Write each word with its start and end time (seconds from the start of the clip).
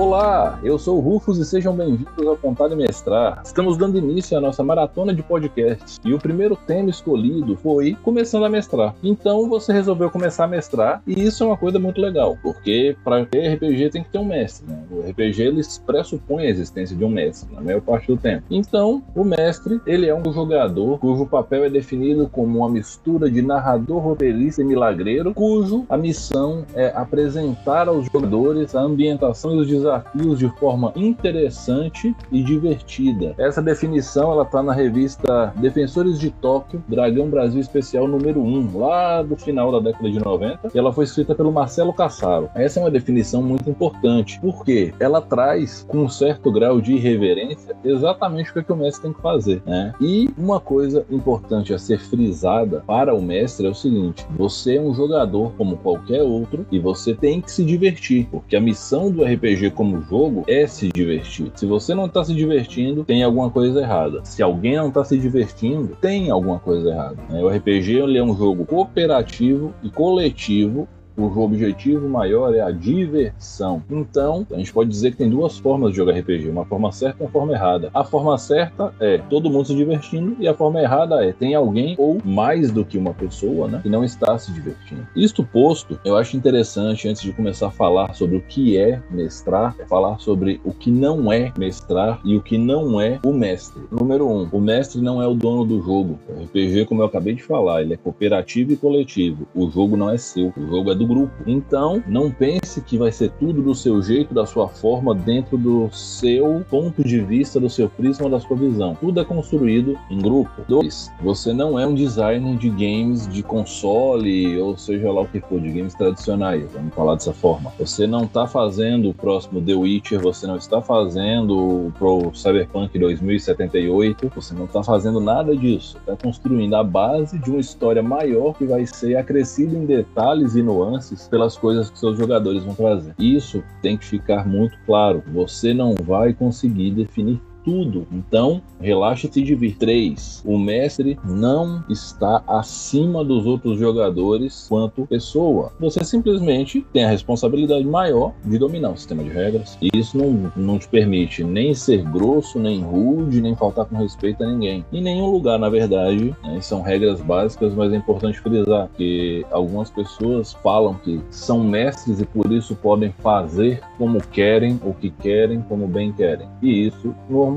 Olá, 0.00 0.58
eu 0.64 0.78
sou 0.78 0.96
o 0.96 1.00
Rufus 1.00 1.36
e 1.36 1.44
sejam 1.44 1.76
bem-vindos 1.76 2.26
ao 2.26 2.34
Contar 2.34 2.72
e 2.72 2.74
Mestrar. 2.74 3.42
Estamos 3.44 3.76
dando 3.76 3.98
início 3.98 4.34
à 4.34 4.40
nossa 4.40 4.64
maratona 4.64 5.12
de 5.12 5.22
podcasts 5.22 6.00
e 6.02 6.14
o 6.14 6.18
primeiro 6.18 6.56
tema 6.56 6.88
escolhido 6.88 7.54
foi 7.54 7.94
começando 8.02 8.46
a 8.46 8.48
mestrar. 8.48 8.94
Então 9.02 9.46
você 9.46 9.74
resolveu 9.74 10.10
começar 10.10 10.44
a 10.44 10.48
mestrar 10.48 11.02
e 11.06 11.22
isso 11.22 11.44
é 11.44 11.48
uma 11.48 11.56
coisa 11.56 11.78
muito 11.78 12.00
legal, 12.00 12.38
porque 12.42 12.96
para 13.04 13.26
ter 13.26 13.52
RPG 13.52 13.90
tem 13.90 14.02
que 14.02 14.08
ter 14.08 14.16
um 14.16 14.24
mestre. 14.24 14.66
Né? 14.66 14.82
O 14.90 15.00
RPG 15.06 15.42
ele 15.42 15.60
pressupõe 15.84 16.46
a 16.46 16.50
existência 16.50 16.96
de 16.96 17.04
um 17.04 17.10
mestre 17.10 17.54
na 17.54 17.60
maior 17.60 17.82
parte 17.82 18.06
do 18.06 18.16
tempo. 18.16 18.42
Então 18.50 19.02
o 19.14 19.22
mestre 19.22 19.82
ele 19.86 20.06
é 20.06 20.14
um 20.14 20.32
jogador 20.32 20.98
cujo 20.98 21.26
papel 21.26 21.66
é 21.66 21.68
definido 21.68 22.26
como 22.26 22.60
uma 22.60 22.70
mistura 22.70 23.30
de 23.30 23.42
narrador, 23.42 23.98
roteirista 23.98 24.62
e 24.62 24.64
milagreiro, 24.64 25.34
cujo 25.34 25.84
a 25.90 25.98
missão 25.98 26.64
é 26.74 26.90
apresentar 26.96 27.86
aos 27.86 28.06
jogadores 28.06 28.74
a 28.74 28.80
ambientação 28.80 29.56
e 29.56 29.58
os 29.58 29.68
desafios 29.68 29.89
desafios 29.90 30.38
de 30.38 30.48
forma 30.58 30.92
interessante 30.94 32.14
e 32.30 32.42
divertida. 32.42 33.34
Essa 33.36 33.60
definição 33.60 34.32
ela 34.32 34.44
está 34.44 34.62
na 34.62 34.72
revista 34.72 35.52
Defensores 35.56 36.18
de 36.18 36.30
Tóquio, 36.30 36.82
Dragão 36.86 37.28
Brasil 37.28 37.60
Especial 37.60 38.06
número 38.06 38.40
1, 38.40 38.78
lá 38.78 39.22
do 39.22 39.36
final 39.36 39.72
da 39.72 39.80
década 39.80 40.10
de 40.10 40.18
90, 40.18 40.70
e 40.72 40.78
ela 40.78 40.92
foi 40.92 41.04
escrita 41.04 41.34
pelo 41.34 41.52
Marcelo 41.52 41.92
Cassaro. 41.92 42.48
Essa 42.54 42.78
é 42.78 42.82
uma 42.82 42.90
definição 42.90 43.42
muito 43.42 43.68
importante, 43.68 44.38
porque 44.40 44.94
ela 45.00 45.20
traz 45.20 45.84
com 45.88 45.98
um 45.98 46.08
certo 46.08 46.52
grau 46.52 46.80
de 46.80 46.92
irreverência 46.92 47.74
exatamente 47.84 48.50
o 48.50 48.52
que, 48.52 48.58
é 48.60 48.62
que 48.62 48.72
o 48.72 48.76
mestre 48.76 49.02
tem 49.02 49.12
que 49.12 49.22
fazer, 49.22 49.62
né? 49.66 49.92
E 50.00 50.30
uma 50.36 50.60
coisa 50.60 51.04
importante 51.10 51.74
a 51.74 51.78
ser 51.78 51.98
frisada 51.98 52.82
para 52.86 53.14
o 53.14 53.22
mestre 53.22 53.66
é 53.66 53.70
o 53.70 53.74
seguinte: 53.74 54.26
você 54.36 54.76
é 54.76 54.80
um 54.80 54.94
jogador 54.94 55.52
como 55.56 55.76
qualquer 55.78 56.22
outro 56.22 56.66
e 56.70 56.78
você 56.78 57.14
tem 57.14 57.40
que 57.40 57.50
se 57.50 57.64
divertir, 57.64 58.28
porque 58.30 58.56
a 58.56 58.60
missão 58.60 59.10
do 59.10 59.24
RPG 59.24 59.70
como 59.80 60.02
jogo 60.02 60.44
é 60.46 60.66
se 60.66 60.88
divertir. 60.88 61.50
Se 61.54 61.64
você 61.64 61.94
não 61.94 62.04
está 62.04 62.22
se 62.22 62.34
divertindo, 62.34 63.02
tem 63.02 63.22
alguma 63.22 63.48
coisa 63.48 63.80
errada. 63.80 64.20
Se 64.24 64.42
alguém 64.42 64.76
não 64.76 64.88
está 64.88 65.02
se 65.02 65.16
divertindo, 65.16 65.96
tem 66.02 66.28
alguma 66.28 66.58
coisa 66.58 66.90
errada. 66.90 67.16
O 67.30 67.48
RPG 67.48 67.98
é 68.14 68.22
um 68.22 68.36
jogo 68.36 68.66
cooperativo 68.66 69.72
e 69.82 69.88
coletivo 69.88 70.86
o 71.24 71.40
objetivo 71.40 72.08
maior 72.08 72.54
é 72.54 72.60
a 72.60 72.70
diversão. 72.70 73.82
Então, 73.90 74.46
a 74.50 74.56
gente 74.56 74.72
pode 74.72 74.90
dizer 74.90 75.12
que 75.12 75.18
tem 75.18 75.28
duas 75.28 75.58
formas 75.58 75.90
de 75.90 75.96
jogar 75.96 76.18
RPG, 76.18 76.48
uma 76.48 76.64
forma 76.64 76.92
certa 76.92 77.22
e 77.22 77.26
uma 77.26 77.30
forma 77.30 77.52
errada. 77.52 77.90
A 77.94 78.04
forma 78.04 78.36
certa 78.38 78.92
é 79.00 79.18
todo 79.18 79.50
mundo 79.50 79.66
se 79.66 79.74
divertindo 79.74 80.36
e 80.38 80.48
a 80.48 80.54
forma 80.54 80.80
errada 80.80 81.24
é 81.24 81.32
tem 81.32 81.54
alguém 81.54 81.94
ou 81.98 82.18
mais 82.24 82.70
do 82.70 82.84
que 82.84 82.98
uma 82.98 83.12
pessoa, 83.12 83.68
né, 83.68 83.80
que 83.82 83.88
não 83.88 84.04
está 84.04 84.38
se 84.38 84.52
divertindo. 84.52 85.06
Isto 85.14 85.44
posto, 85.44 85.98
eu 86.04 86.16
acho 86.16 86.36
interessante 86.36 87.08
antes 87.08 87.22
de 87.22 87.32
começar 87.32 87.68
a 87.68 87.70
falar 87.70 88.14
sobre 88.14 88.36
o 88.36 88.40
que 88.40 88.78
é 88.78 89.00
mestrar, 89.10 89.74
é 89.78 89.86
falar 89.86 90.18
sobre 90.18 90.60
o 90.64 90.72
que 90.72 90.90
não 90.90 91.32
é 91.32 91.52
mestrar 91.56 92.20
e 92.24 92.36
o 92.36 92.42
que 92.42 92.56
não 92.58 93.00
é 93.00 93.18
o 93.24 93.32
mestre. 93.32 93.82
Número 93.90 94.28
um, 94.28 94.48
o 94.50 94.60
mestre 94.60 95.00
não 95.00 95.22
é 95.22 95.26
o 95.26 95.34
dono 95.34 95.64
do 95.64 95.82
jogo. 95.82 96.18
O 96.28 96.44
RPG, 96.44 96.86
como 96.86 97.02
eu 97.02 97.06
acabei 97.06 97.34
de 97.34 97.42
falar, 97.42 97.82
ele 97.82 97.94
é 97.94 97.96
cooperativo 97.96 98.72
e 98.72 98.76
coletivo. 98.76 99.46
O 99.54 99.70
jogo 99.70 99.96
não 99.96 100.10
é 100.10 100.18
seu, 100.18 100.52
o 100.56 100.66
jogo 100.66 100.90
é 100.90 100.94
do 100.94 101.06
grupo. 101.10 101.32
Então, 101.44 102.02
não 102.06 102.30
pense 102.30 102.80
que 102.80 102.96
vai 102.96 103.10
ser 103.10 103.30
tudo 103.32 103.60
do 103.60 103.74
seu 103.74 104.00
jeito, 104.00 104.32
da 104.32 104.46
sua 104.46 104.68
forma, 104.68 105.12
dentro 105.12 105.58
do 105.58 105.90
seu 105.92 106.64
ponto 106.70 107.02
de 107.02 107.20
vista, 107.20 107.58
do 107.58 107.68
seu 107.68 107.88
prisma, 107.88 108.30
da 108.30 108.38
sua 108.38 108.56
visão. 108.56 108.96
Tudo 109.00 109.18
é 109.18 109.24
construído 109.24 109.98
em 110.08 110.18
grupo. 110.18 110.50
Dois, 110.68 111.10
você 111.20 111.52
não 111.52 111.78
é 111.78 111.86
um 111.86 111.94
designer 111.94 112.56
de 112.56 112.70
games 112.70 113.26
de 113.26 113.42
console, 113.42 114.56
ou 114.60 114.76
seja 114.76 115.10
lá 115.10 115.22
o 115.22 115.26
que 115.26 115.40
for, 115.40 115.60
de 115.60 115.70
games 115.70 115.94
tradicionais, 115.94 116.70
vamos 116.72 116.94
falar 116.94 117.14
dessa 117.14 117.32
forma. 117.32 117.72
Você 117.78 118.06
não 118.06 118.24
está 118.24 118.46
fazendo 118.46 119.10
o 119.10 119.14
próximo 119.14 119.60
The 119.60 119.74
Witcher, 119.74 120.20
você 120.20 120.46
não 120.46 120.56
está 120.56 120.80
fazendo 120.80 121.86
o 121.86 121.92
Pro 121.98 122.30
Cyberpunk 122.34 122.96
2078, 122.96 124.30
você 124.32 124.54
não 124.54 124.66
está 124.66 124.82
fazendo 124.82 125.20
nada 125.20 125.56
disso. 125.56 125.96
Está 125.98 126.16
construindo 126.16 126.74
a 126.74 126.84
base 126.84 127.38
de 127.38 127.50
uma 127.50 127.60
história 127.60 128.02
maior 128.02 128.54
que 128.54 128.64
vai 128.64 128.86
ser 128.86 129.16
acrescida 129.16 129.76
em 129.76 129.84
detalhes 129.84 130.54
e 130.54 130.62
nuances 130.62 130.99
pelas 131.28 131.56
coisas 131.56 131.90
que 131.90 131.98
seus 131.98 132.16
jogadores 132.16 132.64
vão 132.64 132.74
trazer. 132.74 133.14
Isso 133.18 133.62
tem 133.82 133.96
que 133.96 134.04
ficar 134.04 134.46
muito 134.46 134.76
claro. 134.86 135.22
Você 135.32 135.72
não 135.72 135.94
vai 135.94 136.32
conseguir 136.32 136.90
definir 136.92 137.40
tudo. 137.64 138.06
Então, 138.12 138.62
relaxa 138.80 139.26
e 139.26 139.32
se 139.32 139.42
divirta. 139.42 139.80
3. 139.80 140.42
O 140.44 140.58
mestre 140.58 141.18
não 141.24 141.82
está 141.88 142.42
acima 142.46 143.24
dos 143.24 143.46
outros 143.46 143.78
jogadores 143.78 144.66
quanto 144.68 145.06
pessoa. 145.06 145.72
Você 145.80 146.04
simplesmente 146.04 146.84
tem 146.92 147.04
a 147.04 147.08
responsabilidade 147.08 147.84
maior 147.84 148.32
de 148.44 148.58
dominar 148.58 148.90
o 148.90 148.96
sistema 148.96 149.24
de 149.24 149.30
regras. 149.30 149.78
E 149.80 149.88
isso 149.94 150.18
não, 150.18 150.52
não 150.54 150.78
te 150.78 150.86
permite 150.88 151.42
nem 151.42 151.74
ser 151.74 152.02
grosso, 152.04 152.58
nem 152.58 152.82
rude, 152.82 153.40
nem 153.40 153.56
faltar 153.56 153.86
com 153.86 153.96
respeito 153.96 154.44
a 154.44 154.46
ninguém. 154.46 154.84
Em 154.92 155.02
nenhum 155.02 155.30
lugar, 155.30 155.58
na 155.58 155.68
verdade, 155.68 156.34
né, 156.44 156.60
são 156.60 156.82
regras 156.82 157.20
básicas, 157.20 157.74
mas 157.74 157.92
é 157.92 157.96
importante 157.96 158.38
frisar 158.38 158.88
que 158.96 159.44
algumas 159.50 159.90
pessoas 159.90 160.52
falam 160.52 160.94
que 160.94 161.20
são 161.30 161.64
mestres 161.64 162.20
e 162.20 162.26
por 162.26 162.52
isso 162.52 162.74
podem 162.76 163.12
fazer 163.22 163.80
como 163.96 164.20
querem, 164.20 164.78
o 164.84 164.92
que 164.92 165.10
querem, 165.10 165.62
como 165.62 165.86
bem 165.86 166.12
querem. 166.12 166.48
E 166.62 166.86
isso 166.86 167.14
normalmente 167.28 167.49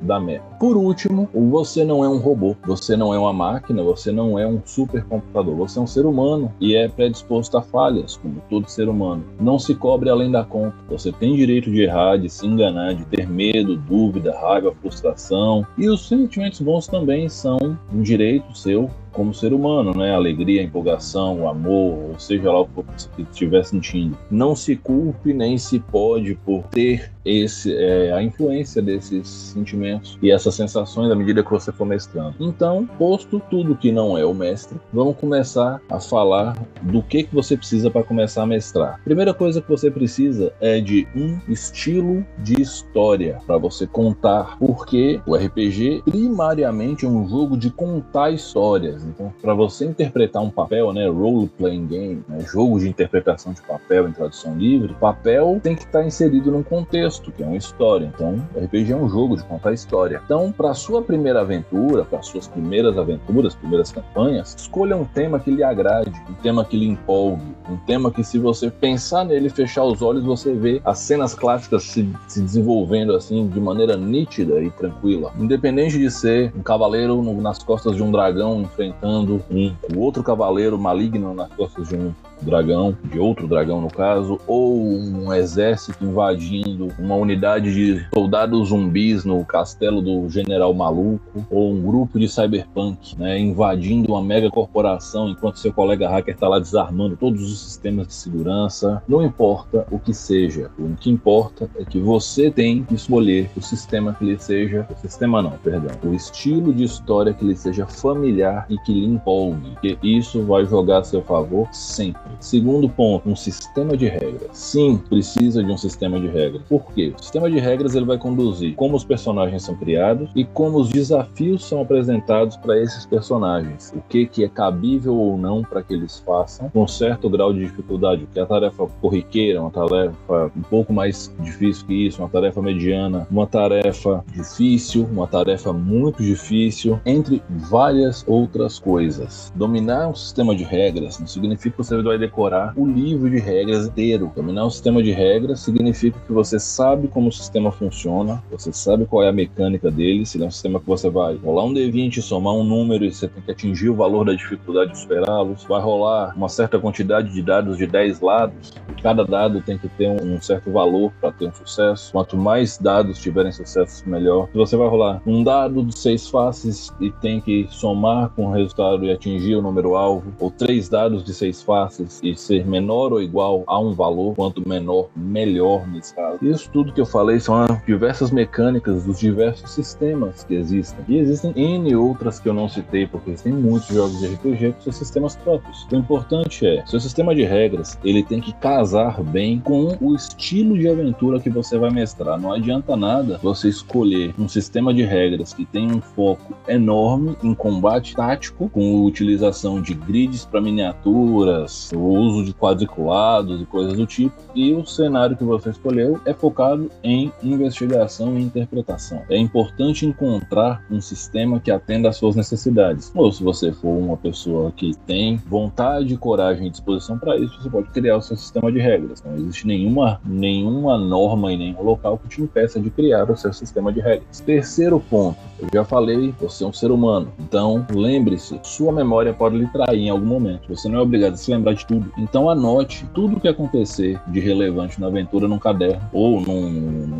dá 0.00 0.18
merda. 0.18 0.49
Por 0.60 0.76
último, 0.76 1.26
você 1.32 1.86
não 1.86 2.04
é 2.04 2.08
um 2.08 2.18
robô, 2.18 2.54
você 2.66 2.94
não 2.94 3.14
é 3.14 3.18
uma 3.18 3.32
máquina, 3.32 3.82
você 3.82 4.12
não 4.12 4.38
é 4.38 4.46
um 4.46 4.60
supercomputador, 4.62 5.56
você 5.56 5.78
é 5.78 5.82
um 5.82 5.86
ser 5.86 6.04
humano 6.04 6.52
e 6.60 6.76
é 6.76 6.86
predisposto 6.86 7.56
a 7.56 7.62
falhas, 7.62 8.18
como 8.18 8.42
todo 8.50 8.70
ser 8.70 8.86
humano. 8.86 9.24
Não 9.40 9.58
se 9.58 9.74
cobre 9.74 10.10
além 10.10 10.30
da 10.30 10.44
conta. 10.44 10.76
Você 10.90 11.10
tem 11.12 11.34
direito 11.34 11.70
de 11.70 11.84
errar, 11.84 12.18
de 12.18 12.28
se 12.28 12.46
enganar, 12.46 12.92
de 12.92 13.06
ter 13.06 13.26
medo, 13.26 13.74
dúvida, 13.74 14.38
raiva, 14.38 14.74
frustração. 14.82 15.66
E 15.78 15.88
os 15.88 16.06
sentimentos 16.06 16.60
bons 16.60 16.86
também 16.86 17.26
são 17.30 17.58
um 17.90 18.02
direito 18.02 18.54
seu 18.54 18.90
como 19.12 19.34
ser 19.34 19.52
humano, 19.52 19.92
né? 19.96 20.14
Alegria, 20.14 20.62
empolgação, 20.62 21.48
amor, 21.48 22.10
ou 22.10 22.18
seja 22.18 22.50
lá 22.52 22.60
o 22.60 22.68
que 23.16 23.22
estiver 23.22 23.64
sentindo. 23.64 24.16
Não 24.30 24.54
se 24.54 24.76
culpe 24.76 25.32
nem 25.32 25.58
se 25.58 25.78
pode 25.78 26.34
por 26.34 26.62
ter 26.64 27.10
esse 27.24 27.74
é, 27.74 28.12
a 28.12 28.22
influência 28.22 28.80
desses 28.80 29.28
sentimentos 29.28 30.18
e 30.22 30.30
essas 30.50 30.54
sensações 30.56 31.10
à 31.10 31.14
medida 31.14 31.42
que 31.42 31.50
você 31.50 31.72
for 31.72 31.86
mestrando. 31.86 32.34
Então, 32.40 32.86
posto 32.98 33.40
tudo 33.50 33.76
que 33.76 33.92
não 33.92 34.18
é 34.18 34.24
o 34.24 34.34
mestre, 34.34 34.78
vamos 34.92 35.16
começar 35.16 35.80
a 35.88 36.00
falar 36.00 36.56
do 36.82 37.02
que 37.02 37.24
que 37.24 37.34
você 37.34 37.56
precisa 37.56 37.90
para 37.90 38.02
começar 38.02 38.42
a 38.42 38.46
mestrar. 38.46 39.00
Primeira 39.04 39.32
coisa 39.32 39.60
que 39.60 39.68
você 39.68 39.90
precisa 39.90 40.52
é 40.60 40.80
de 40.80 41.06
um 41.14 41.38
estilo 41.48 42.24
de 42.38 42.60
história 42.60 43.38
para 43.46 43.56
você 43.56 43.86
contar, 43.86 44.58
porque 44.58 45.20
o 45.26 45.34
RPG 45.34 46.02
primariamente 46.04 47.06
é 47.06 47.08
um 47.08 47.28
jogo 47.28 47.56
de 47.56 47.70
contar 47.70 48.30
histórias. 48.30 49.04
Então, 49.04 49.32
para 49.40 49.54
você 49.54 49.84
interpretar 49.84 50.42
um 50.42 50.50
papel, 50.50 50.92
né, 50.92 51.08
role 51.08 51.48
playing 51.58 51.86
game, 51.86 52.24
né, 52.28 52.40
jogo 52.40 52.78
de 52.78 52.88
interpretação 52.88 53.52
de 53.52 53.62
papel 53.62 54.08
em 54.08 54.12
tradução 54.12 54.56
livre, 54.56 54.94
papel 54.94 55.60
tem 55.62 55.74
que 55.74 55.84
estar 55.84 56.00
tá 56.00 56.04
inserido 56.04 56.50
num 56.50 56.62
contexto, 56.62 57.30
que 57.30 57.42
é 57.42 57.46
uma 57.46 57.56
história. 57.56 58.10
Então, 58.12 58.44
RPG 58.56 58.92
é 58.92 58.96
um 58.96 59.08
jogo 59.08 59.36
de 59.36 59.44
contar 59.44 59.72
história. 59.72 60.20
Então, 60.24 60.39
para 60.50 60.72
sua 60.74 61.02
primeira 61.02 61.40
aventura, 61.40 62.04
para 62.04 62.22
suas 62.22 62.46
primeiras 62.46 62.96
aventuras, 62.96 63.54
primeiras 63.54 63.90
campanhas, 63.90 64.54
escolha 64.56 64.96
um 64.96 65.04
tema 65.04 65.40
que 65.40 65.50
lhe 65.50 65.64
agrade, 65.64 66.12
um 66.28 66.34
tema 66.34 66.64
que 66.64 66.76
lhe 66.76 66.86
empolgue, 66.86 67.42
um 67.68 67.76
tema 67.78 68.10
que 68.12 68.22
se 68.22 68.38
você 68.38 68.70
pensar 68.70 69.24
nele, 69.24 69.50
fechar 69.50 69.82
os 69.84 70.00
olhos, 70.00 70.24
você 70.24 70.54
vê 70.54 70.80
as 70.84 71.00
cenas 71.00 71.34
clássicas 71.34 71.82
se, 71.82 72.08
se 72.28 72.40
desenvolvendo 72.40 73.14
assim 73.14 73.48
de 73.48 73.60
maneira 73.60 73.96
nítida 73.96 74.62
e 74.62 74.70
tranquila. 74.70 75.32
Independente 75.38 75.98
de 75.98 76.10
ser 76.10 76.52
um 76.56 76.62
cavaleiro 76.62 77.20
no, 77.20 77.40
nas 77.40 77.58
costas 77.62 77.96
de 77.96 78.02
um 78.02 78.12
dragão 78.12 78.62
enfrentando 78.62 79.42
um 79.50 79.98
outro 79.98 80.22
cavaleiro 80.22 80.78
maligno 80.78 81.34
nas 81.34 81.52
costas 81.54 81.88
de 81.88 81.96
um 81.96 82.12
dragão, 82.44 82.96
de 83.04 83.18
outro 83.18 83.46
dragão 83.46 83.80
no 83.80 83.90
caso, 83.90 84.40
ou 84.46 84.76
um 84.76 85.32
exército 85.32 86.04
invadindo 86.04 86.88
uma 86.98 87.14
unidade 87.14 87.72
de 87.72 88.06
soldados 88.12 88.68
zumbis 88.68 89.24
no 89.24 89.44
castelo 89.44 90.00
do 90.00 90.28
general 90.28 90.72
maluco, 90.74 91.46
ou 91.50 91.72
um 91.72 91.82
grupo 91.82 92.18
de 92.18 92.28
cyberpunk, 92.28 93.18
né, 93.18 93.38
invadindo 93.38 94.12
uma 94.12 94.22
mega 94.22 94.50
corporação 94.50 95.28
enquanto 95.28 95.58
seu 95.58 95.72
colega 95.72 96.08
hacker 96.08 96.34
está 96.34 96.48
lá 96.48 96.58
desarmando 96.58 97.16
todos 97.16 97.42
os 97.42 97.58
sistemas 97.60 98.06
de 98.06 98.14
segurança. 98.14 99.02
Não 99.08 99.22
importa 99.22 99.86
o 99.90 99.98
que 99.98 100.14
seja, 100.14 100.70
o 100.78 100.94
que 100.96 101.10
importa 101.10 101.70
é 101.76 101.84
que 101.84 101.98
você 101.98 102.50
tem 102.50 102.84
que 102.84 102.94
escolher 102.94 103.50
o 103.56 103.62
sistema 103.62 104.14
que 104.14 104.24
lhe 104.24 104.38
seja, 104.38 104.86
o 104.90 104.98
sistema 105.00 105.42
não, 105.42 105.52
perdão, 105.52 105.96
o 106.04 106.14
estilo 106.14 106.72
de 106.72 106.84
história 106.84 107.32
que 107.32 107.44
lhe 107.44 107.56
seja 107.56 107.86
familiar 107.86 108.66
e 108.68 108.78
que 108.78 108.92
lhe 108.92 109.06
empolgue, 109.06 109.70
porque 109.70 109.98
isso 110.02 110.42
vai 110.44 110.64
jogar 110.64 110.98
a 110.98 111.04
seu 111.04 111.22
favor 111.22 111.68
sempre. 111.72 112.29
Segundo 112.40 112.88
ponto, 112.88 113.28
um 113.28 113.36
sistema 113.36 113.96
de 113.96 114.08
regras. 114.08 114.50
Sim, 114.52 114.96
precisa 115.08 115.62
de 115.62 115.70
um 115.70 115.78
sistema 115.78 116.18
de 116.18 116.26
regras. 116.26 116.62
Por 116.68 116.84
quê? 116.92 117.12
O 117.16 117.22
sistema 117.22 117.50
de 117.50 117.58
regras 117.58 117.94
ele 117.94 118.06
vai 118.06 118.18
conduzir 118.18 118.74
como 118.74 118.96
os 118.96 119.04
personagens 119.04 119.62
são 119.62 119.76
criados 119.76 120.30
e 120.34 120.44
como 120.44 120.78
os 120.78 120.88
desafios 120.88 121.64
são 121.64 121.82
apresentados 121.82 122.56
para 122.56 122.78
esses 122.80 123.06
personagens. 123.06 123.92
O 123.94 124.00
que, 124.08 124.26
que 124.26 124.44
é 124.44 124.48
cabível 124.48 125.14
ou 125.14 125.36
não 125.36 125.62
para 125.62 125.82
que 125.82 125.94
eles 125.94 126.18
façam 126.20 126.68
com 126.70 126.86
certo 126.86 127.28
grau 127.28 127.52
de 127.52 127.60
dificuldade. 127.60 128.24
O 128.24 128.26
que 128.26 128.38
é 128.38 128.42
a 128.42 128.46
tarefa 128.46 128.86
corriqueira, 129.00 129.60
uma 129.60 129.70
tarefa 129.70 130.50
um 130.56 130.62
pouco 130.62 130.92
mais 130.92 131.32
difícil 131.40 131.86
que 131.86 132.06
isso, 132.06 132.22
uma 132.22 132.28
tarefa 132.28 132.60
mediana, 132.62 133.26
uma 133.30 133.46
tarefa 133.46 134.24
difícil, 134.32 135.08
uma 135.10 135.26
tarefa 135.26 135.72
muito 135.72 136.22
difícil, 136.22 137.00
entre 137.04 137.42
várias 137.48 138.24
outras 138.26 138.78
coisas. 138.78 139.52
Dominar 139.54 140.08
um 140.08 140.14
sistema 140.14 140.54
de 140.54 140.64
regras 140.64 141.18
não 141.18 141.26
significa 141.26 141.76
que 141.76 141.78
você 141.78 141.94
vai 141.94 142.18
decorar 142.30 142.72
o 142.76 142.86
livro 142.86 143.28
de 143.28 143.38
regras 143.38 143.86
inteiro. 143.86 144.32
Dominar 144.34 144.64
um 144.64 144.70
sistema 144.70 145.02
de 145.02 145.10
regras 145.10 145.60
significa 145.60 146.18
que 146.24 146.32
você 146.32 146.58
sabe 146.58 147.08
como 147.08 147.28
o 147.28 147.32
sistema 147.32 147.72
funciona, 147.72 148.42
você 148.50 148.72
sabe 148.72 149.04
qual 149.04 149.24
é 149.24 149.28
a 149.28 149.32
mecânica 149.32 149.90
dele, 149.90 150.24
se 150.24 150.40
é 150.40 150.46
um 150.46 150.50
sistema 150.50 150.78
que 150.78 150.86
você 150.86 151.10
vai 151.10 151.34
rolar 151.36 151.64
um 151.64 151.74
D20, 151.74 152.22
somar 152.22 152.54
um 152.54 152.62
número 152.62 153.04
e 153.04 153.12
você 153.12 153.26
tem 153.26 153.42
que 153.42 153.50
atingir 153.50 153.88
o 153.88 153.94
valor 153.94 154.24
da 154.24 154.32
dificuldade 154.32 154.92
de 154.92 154.98
superá-los, 154.98 155.64
vai 155.64 155.80
rolar 155.80 156.32
uma 156.36 156.48
certa 156.48 156.78
quantidade 156.78 157.32
de 157.32 157.42
dados 157.42 157.76
de 157.76 157.86
10 157.86 158.20
lados, 158.20 158.72
cada 159.02 159.24
dado 159.24 159.60
tem 159.60 159.76
que 159.76 159.88
ter 159.88 160.08
um, 160.08 160.40
certo 160.40 160.70
valor 160.70 161.12
para 161.20 161.32
ter 161.32 161.48
um 161.48 161.52
sucesso. 161.52 162.12
Quanto 162.12 162.36
mais 162.36 162.78
dados 162.78 163.18
tiverem 163.18 163.50
sucesso, 163.50 164.08
melhor. 164.08 164.48
Se 164.52 164.56
você 164.56 164.76
vai 164.76 164.88
rolar 164.88 165.20
um 165.26 165.42
dado 165.42 165.84
de 165.84 165.98
seis 165.98 166.28
faces 166.28 166.92
e 167.00 167.10
tem 167.10 167.40
que 167.40 167.66
somar 167.70 168.30
com 168.30 168.46
o 168.46 168.52
resultado 168.52 169.04
e 169.04 169.10
atingir 169.10 169.56
o 169.56 169.62
número 169.62 169.96
alvo, 169.96 170.32
ou 170.38 170.50
três 170.50 170.88
dados 170.88 171.24
de 171.24 171.34
seis 171.34 171.62
faces 171.62 172.19
e 172.22 172.36
ser 172.36 172.66
menor 172.66 173.12
ou 173.12 173.22
igual 173.22 173.64
a 173.66 173.78
um 173.78 173.92
valor, 173.92 174.34
quanto 174.34 174.66
menor, 174.68 175.08
melhor 175.16 175.86
nesse 175.88 176.14
caso. 176.14 176.38
Isso 176.42 176.70
tudo 176.70 176.92
que 176.92 177.00
eu 177.00 177.06
falei 177.06 177.40
são 177.40 177.66
diversas 177.86 178.30
mecânicas 178.30 179.04
dos 179.04 179.18
diversos 179.18 179.70
sistemas 179.70 180.44
que 180.44 180.54
existem. 180.54 181.04
E 181.08 181.18
existem 181.18 181.52
N 181.56 181.94
outras 181.96 182.38
que 182.38 182.48
eu 182.48 182.54
não 182.54 182.68
citei, 182.68 183.06
porque 183.06 183.30
existem 183.30 183.52
muitos 183.52 183.88
jogos 183.88 184.18
de 184.18 184.26
RPG 184.26 184.72
com 184.72 184.80
seus 184.82 184.96
sistemas 184.96 185.36
próprios. 185.36 185.86
O 185.90 185.96
importante 185.96 186.66
é, 186.66 186.84
seu 186.86 187.00
sistema 187.00 187.34
de 187.34 187.44
regras, 187.44 187.98
ele 188.04 188.22
tem 188.22 188.40
que 188.40 188.52
casar 188.54 189.22
bem 189.22 189.58
com 189.60 189.96
o 190.00 190.14
estilo 190.14 190.78
de 190.78 190.88
aventura 190.88 191.40
que 191.40 191.50
você 191.50 191.78
vai 191.78 191.90
mestrar. 191.90 192.40
Não 192.40 192.52
adianta 192.52 192.96
nada 192.96 193.38
você 193.42 193.68
escolher 193.68 194.34
um 194.38 194.48
sistema 194.48 194.92
de 194.92 195.02
regras 195.02 195.52
que 195.52 195.64
tem 195.64 195.90
um 195.90 196.00
foco 196.00 196.54
enorme 196.68 197.36
em 197.42 197.54
combate 197.54 198.14
tático, 198.14 198.68
com 198.68 199.04
utilização 199.04 199.80
de 199.80 199.94
grids 199.94 200.44
para 200.44 200.60
miniaturas, 200.60 201.90
o 201.94 202.09
uso 202.10 202.44
de 202.44 202.52
quadriculados 202.52 203.60
e 203.60 203.64
coisas 203.64 203.94
do 203.94 204.06
tipo, 204.06 204.34
e 204.54 204.72
o 204.72 204.84
cenário 204.86 205.36
que 205.36 205.44
você 205.44 205.70
escolheu 205.70 206.20
é 206.24 206.34
focado 206.34 206.90
em 207.02 207.32
investigação 207.42 208.38
e 208.38 208.42
interpretação. 208.42 209.22
É 209.28 209.36
importante 209.36 210.06
encontrar 210.06 210.84
um 210.90 211.00
sistema 211.00 211.60
que 211.60 211.70
atenda 211.70 212.08
às 212.08 212.16
suas 212.16 212.36
necessidades. 212.36 213.10
Ou 213.14 213.32
se 213.32 213.42
você 213.42 213.72
for 213.72 213.96
uma 213.96 214.16
pessoa 214.16 214.72
que 214.72 214.92
tem 215.06 215.36
vontade, 215.36 216.16
coragem 216.16 216.66
e 216.66 216.70
disposição 216.70 217.18
para 217.18 217.36
isso, 217.36 217.60
você 217.60 217.70
pode 217.70 217.88
criar 217.90 218.16
o 218.16 218.22
seu 218.22 218.36
sistema 218.36 218.70
de 218.70 218.78
regras. 218.78 219.22
Não 219.24 219.34
existe 219.36 219.66
nenhuma, 219.66 220.20
nenhuma 220.24 220.96
norma 220.98 221.52
em 221.52 221.58
nenhum 221.58 221.82
local 221.82 222.18
que 222.18 222.28
te 222.28 222.42
impeça 222.42 222.80
de 222.80 222.90
criar 222.90 223.30
o 223.30 223.36
seu 223.36 223.52
sistema 223.52 223.92
de 223.92 224.00
regras. 224.00 224.40
Terceiro 224.40 225.00
ponto, 225.00 225.38
eu 225.58 225.68
já 225.72 225.84
falei, 225.84 226.34
você 226.40 226.64
é 226.64 226.66
um 226.66 226.72
ser 226.72 226.90
humano. 226.90 227.32
Então, 227.38 227.86
lembre-se, 227.90 228.58
sua 228.62 228.92
memória 228.92 229.32
pode 229.32 229.56
lhe 229.56 229.66
trair 229.68 230.00
em 230.00 230.10
algum 230.10 230.26
momento. 230.26 230.68
Você 230.68 230.88
não 230.88 230.98
é 230.98 231.02
obrigado 231.02 231.34
a 231.34 231.36
se 231.36 231.50
lembrar 231.50 231.74
de 231.74 231.86
tudo. 231.90 232.12
Então, 232.16 232.48
anote 232.48 233.04
tudo 233.12 233.36
o 233.36 233.40
que 233.40 233.48
acontecer 233.48 234.20
de 234.28 234.38
relevante 234.38 235.00
na 235.00 235.08
aventura 235.08 235.48
num 235.48 235.58
caderno 235.58 236.00
ou 236.12 236.40
num, 236.40 236.70